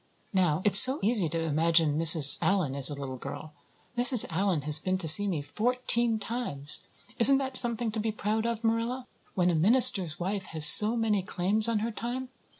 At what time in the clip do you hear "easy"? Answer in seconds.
1.03-1.29